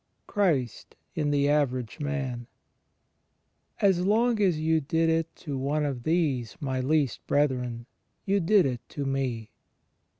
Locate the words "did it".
4.81-5.35, 8.39-8.81